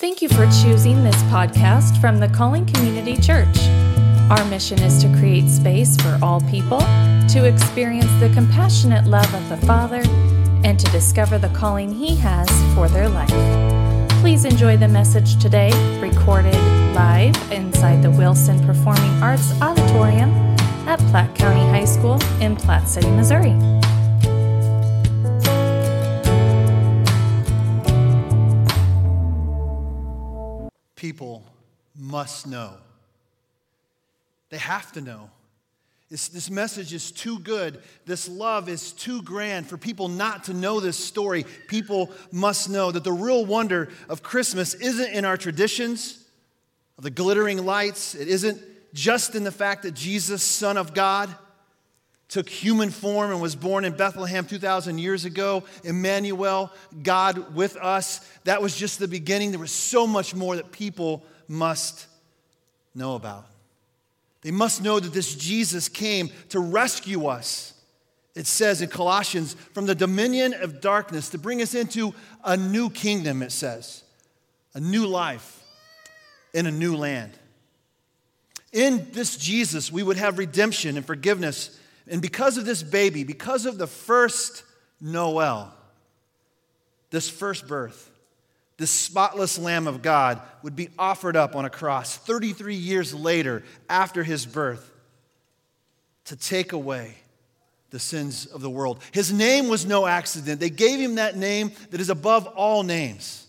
Thank 0.00 0.22
you 0.22 0.30
for 0.30 0.46
choosing 0.62 1.04
this 1.04 1.22
podcast 1.24 2.00
from 2.00 2.20
the 2.20 2.28
Calling 2.28 2.64
Community 2.64 3.18
Church. 3.18 3.54
Our 4.30 4.42
mission 4.46 4.78
is 4.80 4.98
to 5.02 5.14
create 5.18 5.46
space 5.46 5.94
for 5.98 6.18
all 6.22 6.40
people 6.40 6.78
to 6.78 7.44
experience 7.44 8.10
the 8.18 8.30
compassionate 8.32 9.04
love 9.04 9.30
of 9.34 9.46
the 9.50 9.58
Father 9.66 10.00
and 10.64 10.80
to 10.80 10.90
discover 10.90 11.36
the 11.36 11.50
calling 11.50 11.92
He 11.92 12.16
has 12.16 12.48
for 12.74 12.88
their 12.88 13.10
life. 13.10 13.28
Please 14.22 14.46
enjoy 14.46 14.78
the 14.78 14.88
message 14.88 15.38
today, 15.38 15.70
recorded 16.00 16.54
live 16.94 17.36
inside 17.52 18.00
the 18.00 18.10
Wilson 18.10 18.58
Performing 18.64 19.22
Arts 19.22 19.52
Auditorium 19.60 20.30
at 20.88 20.98
Platte 21.10 21.34
County 21.34 21.60
High 21.68 21.84
School 21.84 22.18
in 22.40 22.56
Platte 22.56 22.88
City, 22.88 23.10
Missouri. 23.10 23.79
Must 31.96 32.46
know. 32.46 32.74
They 34.50 34.58
have 34.58 34.92
to 34.92 35.00
know. 35.00 35.30
This, 36.10 36.26
this 36.28 36.50
message 36.50 36.92
is 36.92 37.12
too 37.12 37.38
good. 37.38 37.80
This 38.04 38.28
love 38.28 38.68
is 38.68 38.90
too 38.90 39.22
grand 39.22 39.68
for 39.68 39.76
people 39.76 40.08
not 40.08 40.44
to 40.44 40.54
know 40.54 40.80
this 40.80 40.96
story. 40.96 41.46
People 41.68 42.10
must 42.32 42.68
know 42.68 42.90
that 42.90 43.04
the 43.04 43.12
real 43.12 43.46
wonder 43.46 43.88
of 44.08 44.22
Christmas 44.22 44.74
isn't 44.74 45.12
in 45.12 45.24
our 45.24 45.36
traditions, 45.36 46.24
of 46.98 47.04
the 47.04 47.10
glittering 47.10 47.64
lights. 47.64 48.16
It 48.16 48.26
isn't 48.26 48.60
just 48.92 49.36
in 49.36 49.44
the 49.44 49.52
fact 49.52 49.84
that 49.84 49.94
Jesus, 49.94 50.42
Son 50.42 50.76
of 50.76 50.94
God, 50.94 51.32
took 52.28 52.48
human 52.48 52.90
form 52.90 53.30
and 53.30 53.40
was 53.40 53.54
born 53.54 53.84
in 53.84 53.92
Bethlehem 53.96 54.44
2,000 54.44 54.98
years 54.98 55.24
ago. 55.24 55.64
Emmanuel, 55.84 56.72
God 57.02 57.54
with 57.54 57.76
us. 57.76 58.20
That 58.44 58.62
was 58.62 58.76
just 58.76 58.98
the 58.98 59.08
beginning. 59.08 59.50
There 59.50 59.60
was 59.60 59.72
so 59.72 60.08
much 60.08 60.34
more 60.34 60.56
that 60.56 60.72
people 60.72 61.24
must 61.50 62.06
know 62.94 63.16
about. 63.16 63.44
They 64.42 64.52
must 64.52 64.82
know 64.82 65.00
that 65.00 65.12
this 65.12 65.34
Jesus 65.34 65.88
came 65.88 66.30
to 66.50 66.60
rescue 66.60 67.26
us. 67.26 67.74
It 68.34 68.46
says 68.46 68.80
in 68.80 68.88
Colossians, 68.88 69.54
from 69.74 69.86
the 69.86 69.94
dominion 69.94 70.54
of 70.54 70.80
darkness 70.80 71.28
to 71.30 71.38
bring 71.38 71.60
us 71.60 71.74
into 71.74 72.14
a 72.44 72.56
new 72.56 72.88
kingdom, 72.88 73.42
it 73.42 73.52
says, 73.52 74.04
a 74.74 74.80
new 74.80 75.06
life 75.06 75.62
in 76.54 76.66
a 76.66 76.70
new 76.70 76.96
land. 76.96 77.32
In 78.72 79.08
this 79.10 79.36
Jesus, 79.36 79.90
we 79.90 80.04
would 80.04 80.16
have 80.16 80.38
redemption 80.38 80.96
and 80.96 81.04
forgiveness 81.04 81.76
and 82.10 82.20
because 82.20 82.58
of 82.58 82.64
this 82.64 82.82
baby, 82.82 83.22
because 83.22 83.66
of 83.66 83.78
the 83.78 83.86
first 83.86 84.64
Noel, 85.00 85.72
this 87.10 87.30
first 87.30 87.68
birth, 87.68 88.09
this 88.80 88.90
spotless 88.90 89.58
Lamb 89.58 89.86
of 89.86 90.00
God 90.00 90.40
would 90.62 90.74
be 90.74 90.88
offered 90.98 91.36
up 91.36 91.54
on 91.54 91.66
a 91.66 91.70
cross 91.70 92.16
33 92.16 92.74
years 92.74 93.14
later 93.14 93.62
after 93.90 94.24
his 94.24 94.46
birth 94.46 94.90
to 96.24 96.34
take 96.34 96.72
away 96.72 97.14
the 97.90 97.98
sins 97.98 98.46
of 98.46 98.62
the 98.62 98.70
world. 98.70 99.02
His 99.12 99.34
name 99.34 99.68
was 99.68 99.84
no 99.84 100.06
accident. 100.06 100.60
They 100.60 100.70
gave 100.70 100.98
him 100.98 101.16
that 101.16 101.36
name 101.36 101.72
that 101.90 102.00
is 102.00 102.08
above 102.08 102.46
all 102.46 102.82
names. 102.82 103.46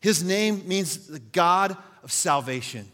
His 0.00 0.24
name 0.24 0.66
means 0.66 1.06
the 1.06 1.18
God 1.18 1.76
of 2.02 2.10
salvation. 2.10 2.90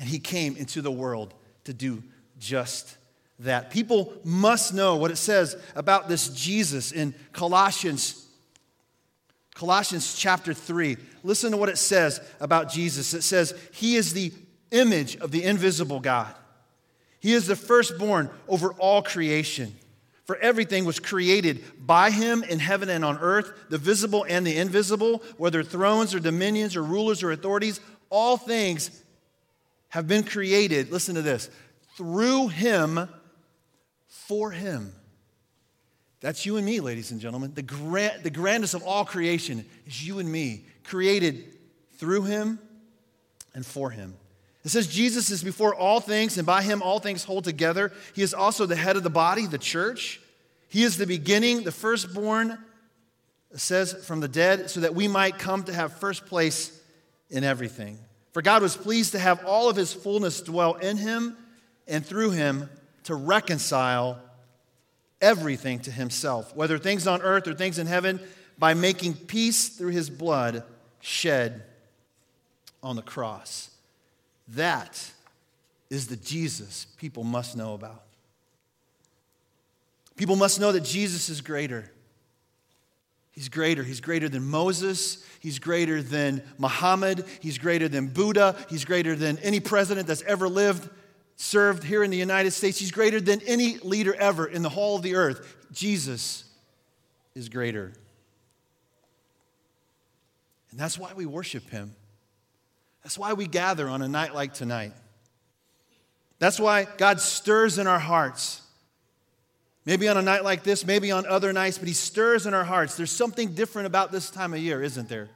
And 0.00 0.08
he 0.08 0.18
came 0.18 0.56
into 0.56 0.82
the 0.82 0.90
world 0.90 1.32
to 1.62 1.72
do 1.72 2.02
just 2.40 2.96
that. 3.38 3.70
People 3.70 4.12
must 4.24 4.74
know 4.74 4.96
what 4.96 5.12
it 5.12 5.16
says 5.16 5.56
about 5.76 6.08
this 6.08 6.28
Jesus 6.30 6.90
in 6.90 7.14
Colossians 7.32 8.23
Colossians 9.54 10.14
chapter 10.14 10.52
3. 10.52 10.96
Listen 11.22 11.52
to 11.52 11.56
what 11.56 11.68
it 11.68 11.78
says 11.78 12.20
about 12.40 12.70
Jesus. 12.70 13.14
It 13.14 13.22
says, 13.22 13.54
He 13.72 13.96
is 13.96 14.12
the 14.12 14.32
image 14.70 15.16
of 15.16 15.30
the 15.30 15.44
invisible 15.44 16.00
God. 16.00 16.34
He 17.20 17.32
is 17.32 17.46
the 17.46 17.56
firstborn 17.56 18.28
over 18.48 18.72
all 18.74 19.02
creation. 19.02 19.74
For 20.24 20.36
everything 20.36 20.84
was 20.84 20.98
created 20.98 21.62
by 21.78 22.10
him 22.10 22.42
in 22.42 22.58
heaven 22.58 22.88
and 22.88 23.04
on 23.04 23.18
earth, 23.18 23.52
the 23.68 23.78
visible 23.78 24.24
and 24.28 24.46
the 24.46 24.56
invisible, 24.56 25.22
whether 25.36 25.62
thrones 25.62 26.14
or 26.14 26.20
dominions 26.20 26.76
or 26.76 26.82
rulers 26.82 27.22
or 27.22 27.30
authorities, 27.30 27.78
all 28.08 28.36
things 28.36 29.02
have 29.90 30.08
been 30.08 30.24
created, 30.24 30.90
listen 30.90 31.14
to 31.14 31.22
this, 31.22 31.50
through 31.96 32.48
him 32.48 33.08
for 34.08 34.50
him. 34.50 34.92
That's 36.24 36.46
you 36.46 36.56
and 36.56 36.64
me, 36.64 36.80
ladies 36.80 37.10
and 37.10 37.20
gentlemen. 37.20 37.52
The, 37.54 37.60
grand, 37.60 38.22
the 38.22 38.30
grandest 38.30 38.72
of 38.72 38.82
all 38.82 39.04
creation 39.04 39.62
is 39.86 40.06
you 40.06 40.20
and 40.20 40.32
me, 40.32 40.64
created 40.82 41.44
through 41.98 42.22
him 42.22 42.58
and 43.52 43.64
for 43.64 43.90
him. 43.90 44.14
It 44.64 44.70
says 44.70 44.86
Jesus 44.86 45.28
is 45.28 45.44
before 45.44 45.74
all 45.74 46.00
things, 46.00 46.38
and 46.38 46.46
by 46.46 46.62
him 46.62 46.80
all 46.80 46.98
things 46.98 47.24
hold 47.24 47.44
together. 47.44 47.92
He 48.14 48.22
is 48.22 48.32
also 48.32 48.64
the 48.64 48.74
head 48.74 48.96
of 48.96 49.02
the 49.02 49.10
body, 49.10 49.44
the 49.44 49.58
church. 49.58 50.18
He 50.70 50.82
is 50.82 50.96
the 50.96 51.06
beginning, 51.06 51.62
the 51.62 51.70
firstborn, 51.70 52.56
it 53.52 53.60
says, 53.60 53.92
from 54.06 54.20
the 54.20 54.26
dead, 54.26 54.70
so 54.70 54.80
that 54.80 54.94
we 54.94 55.06
might 55.06 55.38
come 55.38 55.64
to 55.64 55.74
have 55.74 55.92
first 55.98 56.24
place 56.24 56.80
in 57.28 57.44
everything. 57.44 57.98
For 58.32 58.40
God 58.40 58.62
was 58.62 58.78
pleased 58.78 59.12
to 59.12 59.18
have 59.18 59.44
all 59.44 59.68
of 59.68 59.76
his 59.76 59.92
fullness 59.92 60.40
dwell 60.40 60.72
in 60.76 60.96
him 60.96 61.36
and 61.86 62.04
through 62.04 62.30
him 62.30 62.70
to 63.02 63.14
reconcile 63.14 64.22
everything 65.24 65.80
to 65.80 65.90
himself, 65.90 66.54
whether 66.54 66.78
things 66.78 67.06
on 67.06 67.22
earth 67.22 67.48
or 67.48 67.54
things 67.54 67.78
in 67.78 67.86
heaven, 67.86 68.20
by 68.58 68.74
making 68.74 69.14
peace 69.14 69.70
through 69.70 69.90
his 69.90 70.10
blood 70.10 70.62
shed 71.00 71.62
on 72.82 72.94
the 72.94 73.02
cross. 73.02 73.70
That 74.48 75.10
is 75.90 76.06
the 76.06 76.16
Jesus 76.16 76.86
people 76.98 77.24
must 77.24 77.56
know 77.56 77.74
about. 77.74 78.02
People 80.16 80.36
must 80.36 80.60
know 80.60 80.70
that 80.70 80.84
Jesus 80.84 81.28
is 81.28 81.40
greater. 81.40 81.90
He's 83.32 83.48
greater. 83.48 83.82
He's 83.82 84.00
greater 84.00 84.28
than 84.28 84.44
Moses. 84.44 85.24
He's 85.40 85.58
greater 85.58 86.02
than 86.02 86.42
Muhammad. 86.58 87.24
He's 87.40 87.58
greater 87.58 87.88
than 87.88 88.08
Buddha. 88.08 88.54
He's 88.70 88.84
greater 88.84 89.16
than 89.16 89.38
any 89.38 89.58
president 89.58 90.06
that's 90.06 90.22
ever 90.22 90.48
lived 90.48 90.88
served 91.36 91.84
here 91.84 92.02
in 92.02 92.10
the 92.10 92.16
United 92.16 92.52
States. 92.52 92.78
He's 92.78 92.90
greater 92.90 93.20
than 93.20 93.40
any 93.42 93.78
leader 93.78 94.14
ever 94.14 94.46
in 94.46 94.62
the 94.62 94.68
whole 94.68 94.96
of 94.96 95.02
the 95.02 95.14
earth. 95.14 95.56
Jesus 95.72 96.44
is 97.34 97.48
greater. 97.48 97.92
And 100.70 100.80
that's 100.80 100.98
why 100.98 101.12
we 101.14 101.26
worship 101.26 101.68
him. 101.70 101.94
That's 103.02 103.18
why 103.18 103.34
we 103.34 103.46
gather 103.46 103.88
on 103.88 104.02
a 104.02 104.08
night 104.08 104.34
like 104.34 104.54
tonight. 104.54 104.92
That's 106.38 106.58
why 106.58 106.86
God 106.96 107.20
stirs 107.20 107.78
in 107.78 107.86
our 107.86 107.98
hearts. 107.98 108.62
Maybe 109.84 110.08
on 110.08 110.16
a 110.16 110.22
night 110.22 110.42
like 110.42 110.62
this, 110.62 110.86
maybe 110.86 111.10
on 111.10 111.26
other 111.26 111.52
nights, 111.52 111.76
but 111.76 111.88
He 111.88 111.94
stirs 111.94 112.46
in 112.46 112.54
our 112.54 112.64
hearts. 112.64 112.96
There's 112.96 113.10
something 113.10 113.54
different 113.54 113.86
about 113.86 114.10
this 114.10 114.30
time 114.30 114.54
of 114.54 114.60
year, 114.60 114.82
isn't 114.82 115.08
there? 115.08 115.28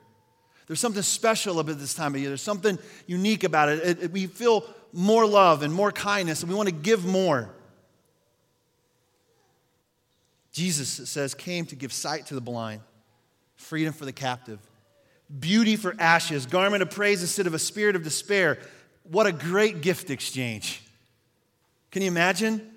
There's 0.67 0.81
something 0.81 1.03
special 1.03 1.61
about 1.61 1.79
this 1.79 1.95
time 1.95 2.15
of 2.15 2.21
year. 2.21 2.31
There's 2.31 2.43
something 2.43 2.79
unique 3.07 3.45
about 3.45 3.69
it. 3.69 3.85
it, 3.85 4.03
it 4.05 4.13
we 4.13 4.27
feel 4.27 4.65
more 4.93 5.27
love 5.27 5.63
and 5.63 5.73
more 5.73 5.93
kindness, 5.93 6.43
and 6.43 6.51
we 6.51 6.57
want 6.57 6.69
to 6.69 6.75
give 6.75 7.05
more. 7.05 7.51
Jesus, 10.53 10.99
it 10.99 11.07
says, 11.07 11.35
came 11.35 11.67
to 11.67 11.77
give 11.77 11.93
sight 11.93 12.27
to 12.27 12.35
the 12.35 12.41
blind, 12.41 12.81
freedom 13.57 13.93
for 13.93 14.05
the 14.05 14.13
captive, 14.13 14.59
beauty 15.39 15.77
for 15.77 15.95
ashes, 15.99 16.47
garment 16.47 16.83
of 16.83 16.91
praise 16.91 17.21
instead 17.21 17.47
of 17.47 17.55
a 17.55 17.59
spirit 17.59 17.95
of 17.95 18.03
despair. 18.03 18.59
What 19.05 19.27
a 19.27 19.33
great 19.33 19.83
gift 19.83 20.11
exchange. 20.11 20.83
Can 21.91 22.03
you 22.03 22.09
imagine? 22.09 22.69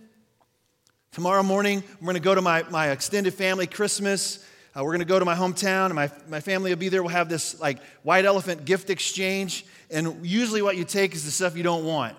Tomorrow 1.11 1.43
morning, 1.43 1.83
we're 1.99 2.05
going 2.05 2.15
to 2.15 2.21
go 2.21 2.35
to 2.35 2.41
my, 2.41 2.63
my 2.69 2.91
extended 2.91 3.33
family 3.33 3.67
Christmas. 3.67 4.45
Uh, 4.75 4.83
we're 4.83 4.91
going 4.91 4.99
to 4.99 5.05
go 5.05 5.19
to 5.19 5.25
my 5.25 5.35
hometown, 5.35 5.87
and 5.87 5.95
my, 5.95 6.09
my 6.29 6.39
family 6.39 6.71
will 6.71 6.77
be 6.77 6.87
there. 6.87 7.03
We'll 7.03 7.11
have 7.11 7.27
this 7.27 7.59
like 7.59 7.79
white 8.03 8.23
elephant 8.23 8.63
gift 8.63 8.89
exchange. 8.89 9.65
And 9.89 10.25
usually, 10.25 10.61
what 10.61 10.77
you 10.77 10.85
take 10.85 11.13
is 11.13 11.25
the 11.25 11.31
stuff 11.31 11.57
you 11.57 11.63
don't 11.63 11.83
want, 11.83 12.15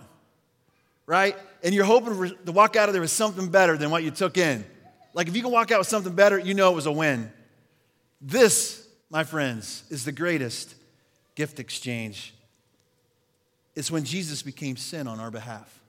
right? 1.06 1.37
And 1.62 1.75
you're 1.75 1.84
hoping 1.84 2.37
to 2.44 2.52
walk 2.52 2.76
out 2.76 2.88
of 2.88 2.93
there 2.93 3.00
with 3.00 3.10
something 3.10 3.49
better 3.49 3.78
than 3.78 3.90
what 3.90 4.02
you 4.02 4.10
took 4.10 4.37
in. 4.37 4.64
Like, 5.14 5.28
if 5.28 5.37
you 5.37 5.43
can 5.43 5.50
walk 5.50 5.70
out 5.70 5.78
with 5.78 5.88
something 5.88 6.14
better, 6.14 6.38
you 6.38 6.52
know 6.54 6.70
it 6.70 6.75
was 6.75 6.87
a 6.87 6.93
win. 6.93 7.32
This, 8.20 8.87
my 9.10 9.25
friends, 9.25 9.84
is 9.88 10.04
the 10.04 10.12
greatest 10.12 10.75
gift 11.34 11.58
exchange. 11.58 12.34
It's 13.75 13.90
when 13.90 14.04
Jesus 14.04 14.43
became 14.43 14.76
sin 14.76 15.06
on 15.06 15.19
our 15.20 15.31
behalf 15.31 15.81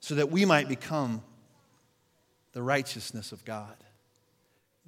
so 0.00 0.14
that 0.14 0.30
we 0.30 0.44
might 0.44 0.68
become 0.68 1.22
the 2.52 2.62
righteousness 2.62 3.32
of 3.32 3.44
God. 3.44 3.74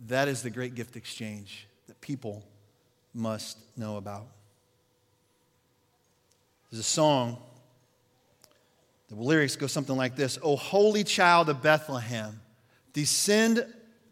That 0.07 0.29
is 0.29 0.43
the 0.43 0.51
great 0.51 0.75
gift 0.75 0.97
exchange 0.97 1.67
that 1.87 2.01
people 2.01 2.43
must 3.13 3.59
know 3.77 3.97
about. 3.97 4.27
There's 6.71 6.81
a 6.81 6.85
song, 6.85 7.37
the 9.09 9.17
lyrics 9.17 9.57
go 9.57 9.67
something 9.67 9.97
like 9.97 10.17
this 10.17 10.39
O 10.43 10.57
holy 10.57 11.05
child 11.05 11.49
of 11.49 11.63
Bethlehem, 11.63 12.41
descend 12.93 13.67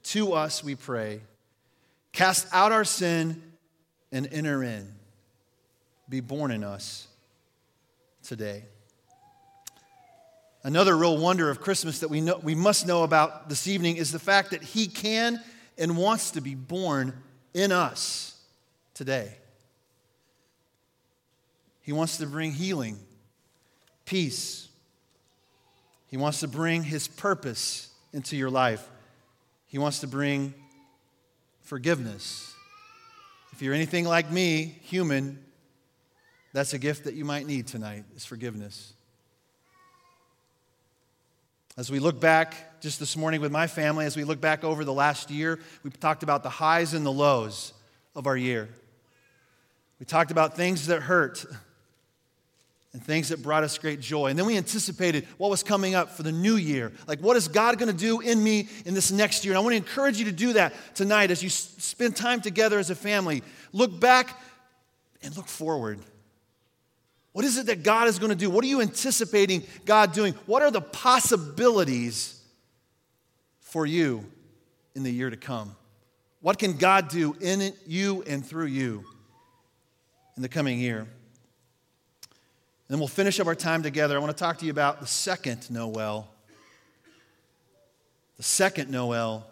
to 0.04 0.32
us, 0.32 0.64
we 0.64 0.74
pray. 0.74 1.20
Cast 2.12 2.46
out 2.52 2.72
our 2.72 2.84
sin 2.84 3.42
and 4.10 4.28
enter 4.32 4.62
in. 4.62 4.88
be 6.08 6.20
born 6.20 6.50
in 6.50 6.64
us 6.64 7.06
today. 8.22 8.64
Another 10.64 10.96
real 10.96 11.16
wonder 11.16 11.50
of 11.50 11.60
Christmas 11.60 12.00
that 12.00 12.08
we, 12.08 12.20
know, 12.20 12.40
we 12.42 12.54
must 12.54 12.86
know 12.86 13.04
about 13.04 13.48
this 13.48 13.68
evening 13.68 13.96
is 13.96 14.10
the 14.10 14.18
fact 14.18 14.50
that 14.50 14.62
He 14.62 14.86
can 14.86 15.40
and 15.78 15.96
wants 15.96 16.32
to 16.32 16.40
be 16.40 16.54
born 16.54 17.14
in 17.54 17.72
us 17.72 18.36
today. 18.94 19.32
He 21.82 21.92
wants 21.92 22.18
to 22.18 22.26
bring 22.26 22.52
healing, 22.52 22.98
peace. 24.04 24.68
He 26.08 26.16
wants 26.16 26.40
to 26.40 26.48
bring 26.48 26.82
His 26.82 27.08
purpose 27.08 27.88
into 28.12 28.36
your 28.36 28.50
life. 28.50 28.86
He 29.66 29.78
wants 29.78 30.00
to 30.00 30.06
bring 30.06 30.52
forgiveness. 31.62 32.54
If 33.52 33.62
you're 33.62 33.74
anything 33.74 34.04
like 34.04 34.30
me, 34.30 34.78
human, 34.82 35.42
that's 36.52 36.72
a 36.74 36.78
gift 36.78 37.04
that 37.04 37.14
you 37.14 37.24
might 37.24 37.46
need 37.46 37.66
tonight 37.66 38.04
is 38.16 38.24
forgiveness. 38.24 38.94
As 41.78 41.92
we 41.92 42.00
look 42.00 42.18
back 42.18 42.80
just 42.80 42.98
this 42.98 43.16
morning 43.16 43.40
with 43.40 43.52
my 43.52 43.68
family, 43.68 44.04
as 44.04 44.16
we 44.16 44.24
look 44.24 44.40
back 44.40 44.64
over 44.64 44.84
the 44.84 44.92
last 44.92 45.30
year, 45.30 45.60
we 45.84 45.90
talked 45.90 46.24
about 46.24 46.42
the 46.42 46.50
highs 46.50 46.92
and 46.92 47.06
the 47.06 47.12
lows 47.12 47.72
of 48.16 48.26
our 48.26 48.36
year. 48.36 48.68
We 50.00 50.04
talked 50.04 50.32
about 50.32 50.56
things 50.56 50.88
that 50.88 51.02
hurt 51.02 51.46
and 52.92 53.00
things 53.00 53.28
that 53.28 53.44
brought 53.44 53.62
us 53.62 53.78
great 53.78 54.00
joy. 54.00 54.26
And 54.26 54.36
then 54.36 54.44
we 54.44 54.56
anticipated 54.56 55.28
what 55.36 55.50
was 55.50 55.62
coming 55.62 55.94
up 55.94 56.10
for 56.10 56.24
the 56.24 56.32
new 56.32 56.56
year. 56.56 56.90
Like, 57.06 57.20
what 57.20 57.36
is 57.36 57.46
God 57.46 57.78
going 57.78 57.92
to 57.92 57.96
do 57.96 58.18
in 58.18 58.42
me 58.42 58.68
in 58.84 58.94
this 58.94 59.12
next 59.12 59.44
year? 59.44 59.52
And 59.52 59.58
I 59.58 59.60
want 59.60 59.74
to 59.74 59.76
encourage 59.76 60.18
you 60.18 60.24
to 60.24 60.32
do 60.32 60.54
that 60.54 60.74
tonight 60.96 61.30
as 61.30 61.44
you 61.44 61.48
spend 61.48 62.16
time 62.16 62.40
together 62.40 62.80
as 62.80 62.90
a 62.90 62.96
family. 62.96 63.44
Look 63.72 64.00
back 64.00 64.36
and 65.22 65.36
look 65.36 65.46
forward. 65.46 66.00
What 67.32 67.44
is 67.44 67.56
it 67.56 67.66
that 67.66 67.82
God 67.82 68.08
is 68.08 68.18
going 68.18 68.30
to 68.30 68.36
do? 68.36 68.50
What 68.50 68.64
are 68.64 68.68
you 68.68 68.80
anticipating 68.80 69.62
God 69.84 70.12
doing? 70.12 70.34
What 70.46 70.62
are 70.62 70.70
the 70.70 70.80
possibilities 70.80 72.40
for 73.60 73.86
you 73.86 74.24
in 74.94 75.02
the 75.02 75.12
year 75.12 75.30
to 75.30 75.36
come? 75.36 75.76
What 76.40 76.58
can 76.58 76.76
God 76.76 77.08
do 77.08 77.36
in 77.40 77.72
you 77.86 78.22
and 78.26 78.44
through 78.44 78.66
you 78.66 79.04
in 80.36 80.42
the 80.42 80.48
coming 80.48 80.78
year? 80.78 81.00
And 81.00 81.08
then 82.88 82.98
we'll 82.98 83.08
finish 83.08 83.38
up 83.38 83.46
our 83.46 83.54
time 83.54 83.82
together. 83.82 84.16
I 84.16 84.18
want 84.20 84.34
to 84.34 84.42
talk 84.42 84.58
to 84.58 84.64
you 84.64 84.70
about 84.70 85.00
the 85.00 85.06
second 85.06 85.70
Noel. 85.70 86.28
The 88.38 88.42
second 88.42 88.90
Noel 88.90 89.46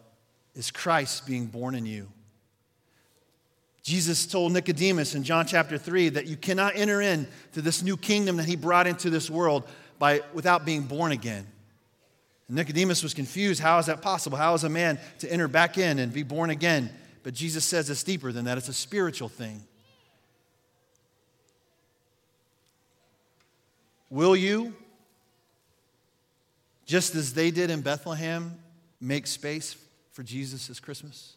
is 0.55 0.71
Christ 0.71 1.27
being 1.27 1.47
born 1.47 1.75
in 1.75 1.85
you. 1.85 2.09
Jesus 3.87 4.27
told 4.27 4.53
Nicodemus 4.53 5.15
in 5.15 5.23
John 5.23 5.47
chapter 5.47 5.79
3 5.79 6.09
that 6.09 6.27
you 6.27 6.37
cannot 6.37 6.73
enter 6.75 7.01
into 7.01 7.63
this 7.63 7.85
new 7.85 7.97
kingdom 7.97 8.37
that 8.39 8.47
he 8.47 8.57
brought 8.57 8.89
into 8.89 9.11
this 9.11 9.31
world 9.31 9.63
by, 10.01 10.23
without 10.35 10.65
being 10.65 10.83
born 10.83 11.13
again. 11.13 11.47
And 12.49 12.57
Nicodemus 12.57 13.05
was 13.05 13.15
confused. 13.15 13.61
How 13.61 13.79
is 13.79 13.87
that 13.87 14.03
possible? 14.03 14.39
How 14.39 14.55
is 14.55 14.65
a 14.65 14.69
man 14.69 14.99
to 15.21 15.31
enter 15.31 15.47
back 15.47 15.79
in 15.79 16.01
and 16.01 16.13
be 16.13 16.25
born 16.25 16.51
again? 16.51 16.91
But 17.23 17.35
Jesus 17.35 17.65
says 17.65 17.89
it's 17.89 18.03
deeper 18.03 18.33
than 18.33 18.47
that, 18.47 18.59
it's 18.59 18.69
a 18.69 18.73
spiritual 18.73 19.29
thing. 19.29 19.63
Will 24.11 24.35
you, 24.35 24.75
just 26.87 27.15
as 27.15 27.35
they 27.35 27.53
did 27.53 27.71
in 27.71 27.83
Bethlehem, 27.83 28.59
make 29.01 29.29
space 29.29 29.77
for 30.11 30.25
Jesus 30.25 30.67
this 30.67 30.81
Christmas? 30.81 31.36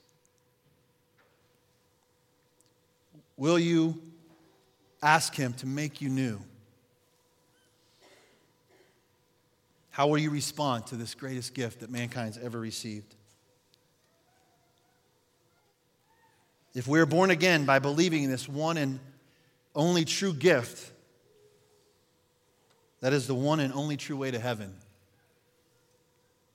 Will 3.40 3.58
you 3.58 3.98
ask 5.02 5.34
Him 5.34 5.54
to 5.54 5.66
make 5.66 6.02
you 6.02 6.10
new? 6.10 6.42
How 9.92 10.08
will 10.08 10.18
you 10.18 10.30
respond 10.30 10.88
to 10.88 10.98
this 10.98 11.16
greatest 11.16 11.54
gift 11.54 11.80
that 11.80 11.90
mankind's 11.90 12.38
ever 12.38 12.60
received? 12.60 13.16
If 16.76 16.86
we're 16.86 17.06
born 17.06 17.32
again 17.32 17.64
by 17.64 17.80
believing 17.80 18.24
in 18.24 18.30
this 18.30 18.50
one 18.50 18.76
and 18.76 19.00
only 19.74 20.04
true 20.04 20.34
gift, 20.34 20.92
that 23.00 23.14
is 23.14 23.26
the 23.26 23.36
one 23.36 23.62
and 23.62 23.74
only 23.74 23.96
true 23.96 24.18
way 24.18 24.32
to 24.32 24.40
heaven, 24.40 24.76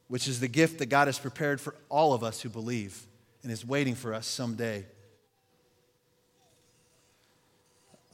which 0.09 0.29
is 0.29 0.39
the 0.39 0.49
gift 0.49 0.81
that 0.81 0.87
God 0.87 1.09
has 1.09 1.19
prepared 1.19 1.63
for 1.63 1.75
all 1.89 2.13
of 2.13 2.23
us 2.23 2.43
who 2.43 2.51
believe 2.51 3.07
and 3.43 3.51
is 3.51 3.65
waiting 3.65 3.95
for 3.95 4.13
us 4.13 4.27
someday. 4.27 4.85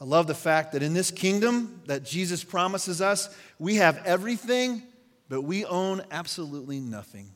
I 0.01 0.03
love 0.03 0.25
the 0.25 0.33
fact 0.33 0.71
that 0.71 0.81
in 0.81 0.95
this 0.95 1.11
kingdom 1.11 1.83
that 1.85 2.03
Jesus 2.03 2.43
promises 2.43 3.01
us, 3.01 3.29
we 3.59 3.75
have 3.75 4.01
everything, 4.03 4.81
but 5.29 5.43
we 5.43 5.63
own 5.63 6.01
absolutely 6.09 6.79
nothing. 6.79 7.31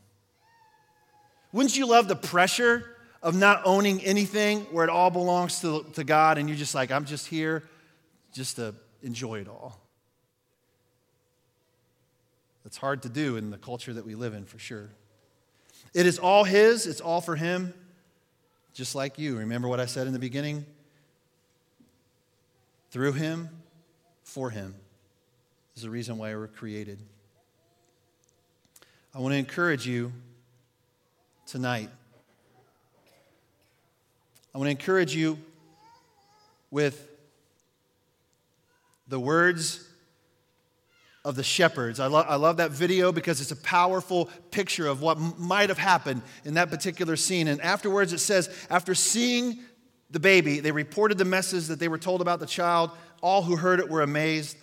Wouldn't 1.52 1.78
you 1.78 1.86
love 1.86 2.08
the 2.08 2.16
pressure 2.16 2.90
of 3.22 3.36
not 3.36 3.62
owning 3.66 4.02
anything 4.02 4.62
where 4.72 4.84
it 4.84 4.90
all 4.90 5.12
belongs 5.12 5.62
to, 5.62 5.86
to 5.94 6.04
God 6.04 6.40
and 6.40 6.50
you're 6.50 6.58
just 6.58 6.74
like, 6.74 6.90
I'm 6.90 7.06
just 7.06 7.28
here 7.28 7.64
just 8.34 8.56
to 8.56 8.74
enjoy 9.04 9.42
it 9.42 9.48
all? 9.48 9.80
That's 12.64 12.78
hard 12.78 13.04
to 13.04 13.10
do 13.10 13.38
in 13.38 13.52
the 13.52 13.58
culture 13.60 13.94
that 13.94 14.08
we 14.08 14.16
live 14.16 14.34
in, 14.34 14.44
for 14.46 14.58
sure. 14.58 14.90
It 15.94 16.08
is 16.08 16.18
all 16.18 16.46
His, 16.46 16.88
it's 16.88 17.00
all 17.00 17.22
for 17.22 17.36
Him, 17.36 17.76
just 18.74 18.96
like 18.96 19.20
you. 19.20 19.38
Remember 19.38 19.68
what 19.68 19.80
I 19.80 19.86
said 19.86 20.08
in 20.08 20.14
the 20.14 20.20
beginning? 20.20 20.66
Through 22.96 23.12
him, 23.12 23.50
for 24.24 24.50
him, 24.50 24.74
is 25.76 25.82
the 25.82 25.90
reason 25.90 26.18
why 26.18 26.34
we're 26.34 26.48
created. 26.48 26.98
I 29.14 29.20
want 29.20 29.34
to 29.34 29.38
encourage 29.38 29.86
you 29.86 30.14
tonight. 31.46 31.90
I 34.54 34.58
want 34.58 34.68
to 34.68 34.72
encourage 34.72 35.14
you 35.14 35.38
with 36.72 37.10
the 39.10 39.20
words 39.20 39.86
of 41.26 41.36
the 41.36 41.44
shepherds. 41.44 42.00
I, 42.00 42.08
lo- 42.08 42.26
I 42.26 42.38
love 42.38 42.56
that 42.58 42.72
video 42.72 43.12
because 43.12 43.42
it's 43.42 43.52
a 43.52 43.58
powerful 43.58 44.30
picture 44.52 44.88
of 44.88 45.02
what 45.02 45.18
m- 45.18 45.34
might 45.38 45.68
have 45.68 45.78
happened 45.78 46.22
in 46.46 46.54
that 46.54 46.70
particular 46.70 47.18
scene. 47.18 47.50
And 47.50 47.60
afterwards, 47.60 48.14
it 48.14 48.20
says, 48.20 48.50
after 48.70 48.96
seeing 48.96 49.60
the 50.12 50.20
baby, 50.20 50.60
they 50.60 50.72
reported 50.72 51.18
the 51.18 51.26
message 51.26 51.68
that 51.68 51.80
they 51.80 51.88
were 51.88 51.98
told 51.98 52.22
about 52.22 52.40
the 52.40 52.46
child. 52.46 52.92
All 53.22 53.42
who 53.42 53.56
heard 53.56 53.80
it 53.80 53.90
were 53.90 54.02
amazed 54.02 54.58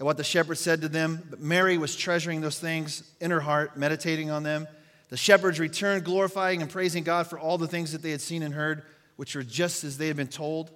at 0.00 0.06
what 0.06 0.16
the 0.16 0.24
shepherds 0.24 0.60
said 0.60 0.80
to 0.82 0.88
them. 0.88 1.22
But 1.28 1.40
Mary 1.40 1.78
was 1.78 1.94
treasuring 1.94 2.40
those 2.40 2.58
things 2.58 3.02
in 3.20 3.30
her 3.30 3.40
heart, 3.40 3.76
meditating 3.76 4.30
on 4.30 4.42
them. 4.42 4.66
The 5.10 5.16
shepherds 5.16 5.60
returned, 5.60 6.04
glorifying 6.04 6.62
and 6.62 6.70
praising 6.70 7.04
God 7.04 7.26
for 7.26 7.38
all 7.38 7.58
the 7.58 7.68
things 7.68 7.92
that 7.92 8.02
they 8.02 8.10
had 8.10 8.22
seen 8.22 8.42
and 8.42 8.54
heard, 8.54 8.82
which 9.16 9.34
were 9.34 9.42
just 9.42 9.84
as 9.84 9.98
they 9.98 10.06
had 10.06 10.16
been 10.16 10.28
told. 10.28 10.70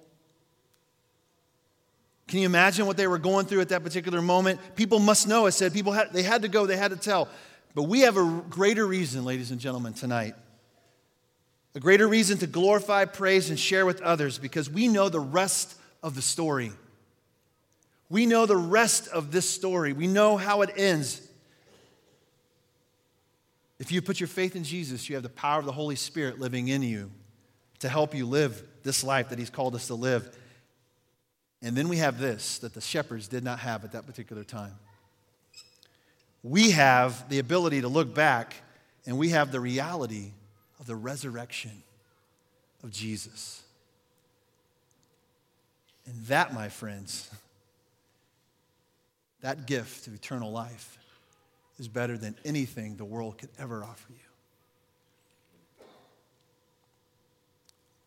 Can 2.27 2.39
you 2.39 2.45
imagine 2.45 2.85
what 2.85 2.97
they 2.97 3.07
were 3.07 3.17
going 3.17 3.45
through 3.45 3.61
at 3.61 3.69
that 3.69 3.83
particular 3.83 4.21
moment? 4.21 4.59
People 4.75 4.99
must 4.99 5.27
know. 5.27 5.47
I 5.47 5.49
said 5.49 5.73
people 5.73 5.93
had, 5.93 6.13
they 6.13 6.23
had 6.23 6.43
to 6.43 6.49
go, 6.49 6.65
they 6.65 6.77
had 6.77 6.91
to 6.91 6.97
tell. 6.97 7.29
But 7.73 7.83
we 7.83 8.01
have 8.01 8.17
a 8.17 8.43
greater 8.49 8.85
reason, 8.85 9.25
ladies 9.25 9.49
and 9.49 9.59
gentlemen, 9.59 9.93
tonight 9.93 10.35
a 11.75 11.79
greater 11.79 12.07
reason 12.07 12.37
to 12.39 12.47
glorify, 12.47 13.05
praise, 13.05 13.49
and 13.49 13.59
share 13.59 13.85
with 13.85 14.01
others 14.01 14.37
because 14.37 14.69
we 14.69 14.87
know 14.87 15.09
the 15.09 15.19
rest 15.19 15.75
of 16.01 16.15
the 16.15 16.21
story. 16.21 16.71
We 18.09 18.25
know 18.25 18.45
the 18.45 18.57
rest 18.57 19.07
of 19.09 19.31
this 19.31 19.49
story. 19.49 19.93
We 19.93 20.07
know 20.07 20.37
how 20.37 20.61
it 20.61 20.71
ends. 20.75 21.21
If 23.79 23.91
you 23.91 24.01
put 24.01 24.19
your 24.19 24.27
faith 24.27 24.55
in 24.55 24.63
Jesus, 24.63 25.07
you 25.09 25.15
have 25.15 25.23
the 25.23 25.29
power 25.29 25.59
of 25.59 25.65
the 25.65 25.71
Holy 25.71 25.95
Spirit 25.95 26.39
living 26.39 26.67
in 26.69 26.81
you 26.81 27.11
to 27.79 27.89
help 27.89 28.15
you 28.15 28.25
live 28.25 28.63
this 28.83 29.03
life 29.03 29.29
that 29.29 29.37
He's 29.37 29.49
called 29.49 29.75
us 29.75 29.87
to 29.87 29.95
live. 29.95 30.35
And 31.61 31.75
then 31.75 31.89
we 31.89 31.97
have 31.97 32.19
this 32.19 32.59
that 32.59 32.73
the 32.73 32.81
shepherds 32.81 33.27
did 33.27 33.43
not 33.43 33.59
have 33.59 33.83
at 33.83 33.91
that 33.91 34.05
particular 34.05 34.43
time. 34.43 34.73
We 36.43 36.71
have 36.71 37.27
the 37.29 37.39
ability 37.39 37.81
to 37.81 37.87
look 37.87 38.15
back 38.15 38.55
and 39.05 39.17
we 39.17 39.29
have 39.29 39.51
the 39.51 39.59
reality 39.59 40.31
of 40.79 40.85
the 40.85 40.95
resurrection 40.95 41.83
of 42.83 42.91
Jesus. 42.91 43.63
And 46.05 46.25
that, 46.25 46.53
my 46.53 46.69
friends, 46.69 47.29
that 49.41 49.65
gift 49.65 50.07
of 50.07 50.13
eternal 50.13 50.51
life 50.51 50.97
is 51.79 51.87
better 51.87 52.17
than 52.17 52.35
anything 52.45 52.95
the 52.95 53.05
world 53.05 53.37
could 53.37 53.49
ever 53.59 53.83
offer 53.83 54.07
you. 54.09 54.17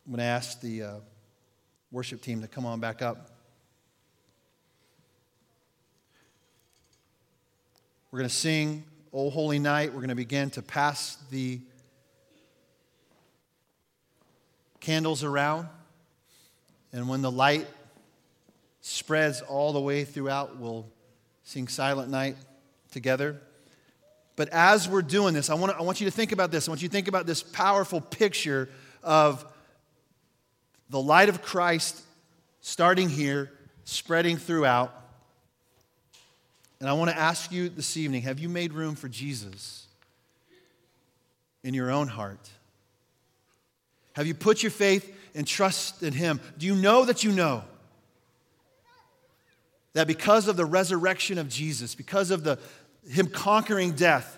I'm 0.07 0.13
going 0.13 0.19
to 0.19 0.25
ask 0.25 0.61
the 0.61 0.83
uh, 0.83 0.95
worship 1.93 2.21
team 2.21 2.41
to 2.41 2.49
come 2.49 2.67
on 2.67 2.81
back 2.81 3.01
up. 3.01 3.31
We're 8.11 8.19
going 8.19 8.29
to 8.29 8.35
sing 8.35 8.83
O 9.13 9.31
Holy 9.31 9.61
Night. 9.61 9.91
We're 9.91 10.01
going 10.01 10.09
to 10.09 10.17
begin 10.17 10.51
to 10.51 10.63
pass 10.63 11.17
the 11.31 11.61
candles 14.81 15.23
around. 15.23 15.69
And 16.93 17.09
when 17.09 17.23
the 17.23 17.31
light 17.31 17.67
spreads 18.81 19.43
all 19.43 19.73
the 19.73 19.81
way 19.81 20.05
throughout. 20.05 20.57
We'll 20.59 20.87
sing 21.45 21.69
Silent 21.69 22.11
Night 22.11 22.37
together. 22.91 23.41
But 24.37 24.49
as 24.51 24.89
we're 24.89 25.03
doing 25.03 25.35
this, 25.35 25.51
I 25.51 25.55
want, 25.55 25.73
to, 25.73 25.79
I 25.79 25.83
want 25.83 26.01
you 26.01 26.07
to 26.07 26.11
think 26.11 26.33
about 26.33 26.51
this. 26.51 26.67
I 26.67 26.71
want 26.71 26.83
you 26.83 26.89
to 26.89 26.93
think 26.93 27.09
about 27.09 27.27
this 27.27 27.43
powerful 27.43 28.01
picture 28.01 28.69
of 29.03 29.45
the 30.89 31.01
light 31.01 31.29
of 31.29 31.43
Christ 31.43 32.01
starting 32.61 33.09
here, 33.09 33.53
spreading 33.85 34.37
throughout. 34.37 34.95
And 36.81 36.89
I 36.89 36.95
want 36.95 37.11
to 37.11 37.19
ask 37.19 37.53
you 37.53 37.69
this 37.69 37.97
evening 37.97 38.23
have 38.23 38.39
you 38.39 38.49
made 38.49 38.73
room 38.73 38.95
for 38.95 39.09
Jesus 39.09 39.87
in 41.63 41.75
your 41.75 41.91
own 41.91 42.09
heart? 42.09 42.49
Have 44.15 44.27
you 44.27 44.35
put 44.35 44.63
your 44.63 44.71
faith 44.71 45.17
and 45.35 45.47
trust 45.47 46.03
in 46.03 46.13
Him? 46.13 46.41
Do 46.59 46.67
you 46.67 46.75
know 46.75 47.05
that 47.05 47.23
you 47.25 47.33
know 47.33 47.65
that 49.93 50.07
because 50.07 50.49
of 50.49 50.57
the 50.57 50.65
resurrection 50.65 51.39
of 51.39 51.49
Jesus, 51.49 51.95
because 51.95 52.31
of 52.31 52.45
the, 52.45 52.59
Him 53.09 53.27
conquering 53.27 53.93
death, 53.93 54.37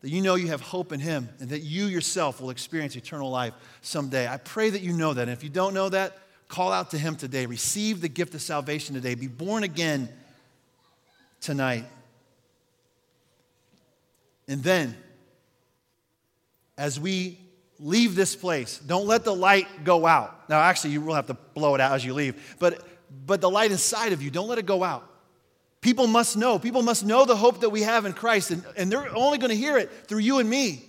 that 0.00 0.10
you 0.10 0.22
know 0.22 0.36
you 0.36 0.48
have 0.48 0.60
hope 0.60 0.92
in 0.92 1.00
Him 1.00 1.28
and 1.40 1.48
that 1.50 1.60
you 1.60 1.86
yourself 1.86 2.40
will 2.40 2.50
experience 2.50 2.96
eternal 2.96 3.30
life 3.30 3.54
someday? 3.80 4.28
I 4.28 4.36
pray 4.36 4.70
that 4.70 4.82
you 4.82 4.92
know 4.92 5.14
that. 5.14 5.22
And 5.22 5.30
if 5.30 5.42
you 5.42 5.50
don't 5.50 5.74
know 5.74 5.88
that, 5.88 6.18
call 6.48 6.72
out 6.72 6.90
to 6.90 6.98
Him 6.98 7.16
today. 7.16 7.46
Receive 7.46 8.00
the 8.00 8.08
gift 8.08 8.34
of 8.34 8.42
salvation 8.42 8.94
today. 8.94 9.14
Be 9.14 9.26
born 9.26 9.62
again 9.62 10.08
tonight. 11.40 11.84
And 14.46 14.62
then, 14.62 14.96
as 16.78 16.98
we 16.98 17.38
leave 17.80 18.14
this 18.14 18.34
place. 18.34 18.78
Don't 18.78 19.06
let 19.06 19.24
the 19.24 19.34
light 19.34 19.66
go 19.84 20.06
out. 20.06 20.48
Now, 20.48 20.60
actually, 20.60 20.90
you 20.90 21.00
will 21.00 21.14
have 21.14 21.26
to 21.26 21.34
blow 21.34 21.74
it 21.74 21.80
out 21.80 21.92
as 21.92 22.04
you 22.04 22.14
leave, 22.14 22.56
but, 22.58 22.82
but 23.26 23.40
the 23.40 23.50
light 23.50 23.70
inside 23.70 24.12
of 24.12 24.22
you, 24.22 24.30
don't 24.30 24.48
let 24.48 24.58
it 24.58 24.66
go 24.66 24.82
out. 24.82 25.04
People 25.80 26.06
must 26.06 26.36
know. 26.36 26.58
People 26.58 26.82
must 26.82 27.04
know 27.04 27.24
the 27.24 27.36
hope 27.36 27.60
that 27.60 27.70
we 27.70 27.82
have 27.82 28.04
in 28.04 28.12
Christ, 28.12 28.50
and, 28.50 28.64
and 28.76 28.90
they're 28.90 29.14
only 29.14 29.38
going 29.38 29.50
to 29.50 29.56
hear 29.56 29.78
it 29.78 29.90
through 30.06 30.18
you 30.18 30.38
and 30.38 30.50
me. 30.50 30.84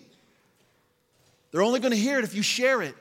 They're 1.51 1.61
only 1.61 1.79
going 1.79 1.91
to 1.91 1.97
hear 1.97 2.17
it 2.17 2.23
if 2.23 2.33
you 2.33 2.41
share 2.41 2.81
it. 2.81 2.95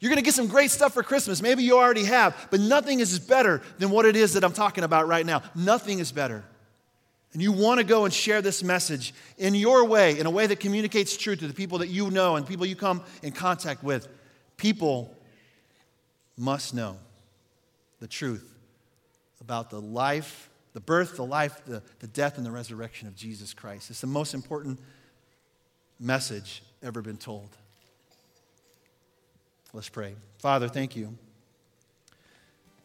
You're 0.00 0.10
going 0.10 0.18
to 0.18 0.24
get 0.24 0.34
some 0.34 0.48
great 0.48 0.70
stuff 0.70 0.92
for 0.94 1.02
Christmas. 1.02 1.40
Maybe 1.40 1.62
you 1.62 1.78
already 1.78 2.04
have, 2.04 2.48
but 2.50 2.60
nothing 2.60 3.00
is 3.00 3.18
better 3.18 3.62
than 3.78 3.90
what 3.90 4.04
it 4.04 4.14
is 4.14 4.34
that 4.34 4.44
I'm 4.44 4.52
talking 4.52 4.84
about 4.84 5.08
right 5.08 5.24
now. 5.24 5.42
Nothing 5.54 6.00
is 6.00 6.12
better 6.12 6.44
and 7.36 7.42
you 7.42 7.52
want 7.52 7.78
to 7.78 7.84
go 7.84 8.06
and 8.06 8.14
share 8.14 8.40
this 8.40 8.62
message 8.62 9.12
in 9.36 9.54
your 9.54 9.84
way, 9.84 10.18
in 10.18 10.24
a 10.24 10.30
way 10.30 10.46
that 10.46 10.58
communicates 10.58 11.18
truth 11.18 11.40
to 11.40 11.46
the 11.46 11.52
people 11.52 11.76
that 11.80 11.88
you 11.88 12.10
know 12.10 12.36
and 12.36 12.46
people 12.46 12.64
you 12.64 12.74
come 12.74 13.02
in 13.22 13.30
contact 13.30 13.84
with, 13.84 14.08
people 14.56 15.14
must 16.38 16.72
know 16.72 16.96
the 18.00 18.06
truth 18.06 18.54
about 19.42 19.68
the 19.68 19.78
life, 19.78 20.48
the 20.72 20.80
birth, 20.80 21.16
the 21.16 21.26
life, 21.26 21.60
the, 21.66 21.82
the 21.98 22.06
death, 22.06 22.38
and 22.38 22.46
the 22.46 22.50
resurrection 22.50 23.06
of 23.06 23.14
Jesus 23.14 23.52
Christ. 23.52 23.90
It's 23.90 24.00
the 24.00 24.06
most 24.06 24.32
important 24.32 24.80
message 26.00 26.62
ever 26.82 27.02
been 27.02 27.18
told. 27.18 27.50
Let's 29.74 29.90
pray. 29.90 30.14
Father, 30.38 30.68
thank 30.68 30.96
you. 30.96 31.18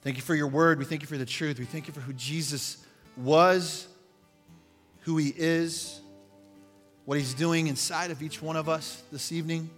Thank 0.01 0.17
you 0.17 0.23
for 0.23 0.35
your 0.35 0.47
word. 0.47 0.77
We 0.77 0.83
thank 0.83 1.03
you 1.03 1.07
for 1.07 1.17
the 1.17 1.25
truth. 1.25 1.57
We 1.57 1.63
thank 1.63 1.87
you 1.87 1.93
for 1.93 2.01
who 2.01 2.11
Jesus 2.11 2.85
was 3.15 3.87
who 5.01 5.17
He 5.17 5.33
is, 5.35 5.99
what 7.05 7.17
He's 7.17 7.33
doing 7.33 7.67
inside 7.67 8.11
of 8.11 8.21
each 8.21 8.41
one 8.41 8.55
of 8.55 8.69
us 8.69 9.03
this 9.11 9.31
evening. 9.31 9.69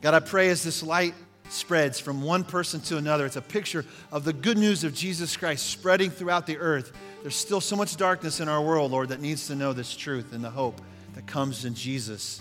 God, 0.00 0.14
I 0.14 0.20
pray 0.20 0.50
as 0.50 0.62
this 0.62 0.82
light 0.82 1.14
spreads 1.48 2.00
from 2.00 2.22
one 2.22 2.44
person 2.44 2.80
to 2.80 2.96
another, 2.96 3.26
it's 3.26 3.36
a 3.36 3.42
picture 3.42 3.84
of 4.10 4.24
the 4.24 4.32
good 4.32 4.58
news 4.58 4.84
of 4.84 4.94
Jesus 4.94 5.36
Christ 5.36 5.66
spreading 5.66 6.10
throughout 6.10 6.46
the 6.46 6.58
earth. 6.58 6.92
There's 7.22 7.36
still 7.36 7.60
so 7.60 7.76
much 7.76 7.96
darkness 7.96 8.40
in 8.40 8.48
our 8.48 8.62
world, 8.62 8.92
Lord, 8.92 9.10
that 9.10 9.20
needs 9.20 9.46
to 9.48 9.54
know 9.54 9.72
this 9.72 9.94
truth 9.96 10.32
and 10.32 10.42
the 10.42 10.50
hope 10.50 10.80
that 11.14 11.26
comes 11.26 11.64
in 11.64 11.74
Jesus. 11.74 12.40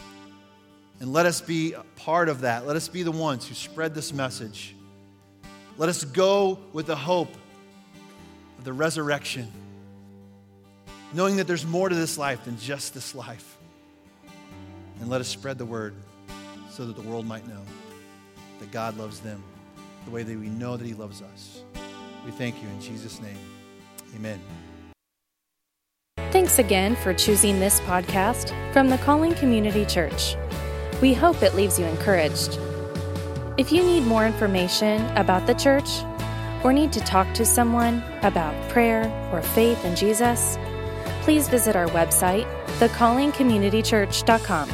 And 1.00 1.12
let 1.12 1.26
us 1.26 1.42
be 1.42 1.74
part 1.96 2.30
of 2.30 2.42
that. 2.42 2.66
Let 2.66 2.76
us 2.76 2.88
be 2.88 3.04
the 3.04 3.12
ones 3.12 3.48
who 3.48 3.56
spread 3.56 3.94
this 3.94 4.14
message. 4.14 4.76
Let 5.78 5.90
us 5.90 6.04
go 6.04 6.60
with 6.72 6.86
the 6.86 6.96
hope 6.96 7.34
of 8.58 8.64
the 8.64 8.74
resurrection 8.74 9.52
knowing 11.14 11.38
that 11.38 11.48
there's 11.48 11.66
more 11.66 11.90
to 11.90 11.96
this 11.96 12.18
life 12.18 12.46
than 12.46 12.58
just 12.58 12.94
this 12.94 13.14
life. 13.14 13.58
And 15.00 15.10
let 15.10 15.22
us 15.22 15.28
spread 15.28 15.58
the 15.58 15.66
word 15.66 15.96
so 16.70 16.86
that 16.86 16.96
the 16.96 17.02
world 17.08 17.26
might 17.26 17.48
know 17.48 17.62
that 18.60 18.72
God 18.72 18.98
loves 18.98 19.20
them 19.20 19.44
the 20.06 20.12
way 20.12 20.24
that 20.24 20.38
we 20.38 20.50
know 20.50 20.76
that 20.76 20.86
He 20.86 20.94
loves 20.94 21.22
us. 21.22 21.64
We 22.26 22.32
thank 22.32 22.62
you 22.62 22.68
in 22.70 22.82
Jesus' 22.82 23.22
name. 23.22 23.38
Amen. 24.16 24.42
Thanks 26.32 26.58
again 26.58 26.96
for 26.96 27.14
choosing 27.14 27.60
this 27.60 27.80
podcast 27.82 28.52
from 28.74 28.90
the 28.90 28.98
Calling 29.00 29.36
Community 29.36 29.86
Church. 29.86 30.36
We 31.02 31.14
hope 31.14 31.44
it 31.44 31.56
leaves 31.56 31.78
you 31.78 31.86
encouraged. 31.86 32.58
If 33.58 33.72
you 33.72 33.84
need 33.84 34.02
more 34.02 34.26
information 34.26 35.06
about 35.16 35.46
the 35.46 35.54
church 35.54 35.90
or 36.64 36.74
need 36.74 36.92
to 36.94 37.02
talk 37.02 37.32
to 37.36 37.46
someone 37.46 38.04
about 38.24 38.56
prayer 38.70 39.12
or 39.32 39.42
faith 39.42 39.84
in 39.86 39.96
Jesus, 39.96 40.58
please 41.24 41.48
visit 41.48 41.76
our 41.76 41.88
website, 41.88 42.46
thecallingcommunitychurch.com, 42.80 44.70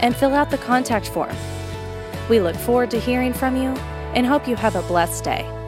and 0.00 0.16
fill 0.16 0.34
out 0.34 0.50
the 0.50 0.58
contact 0.58 1.08
form. 1.08 1.36
We 2.28 2.40
look 2.40 2.54
forward 2.56 2.90
to 2.92 3.00
hearing 3.00 3.32
from 3.32 3.56
you 3.56 3.70
and 4.14 4.24
hope 4.24 4.46
you 4.46 4.54
have 4.54 4.76
a 4.76 4.82
blessed 4.82 5.24
day. 5.24 5.61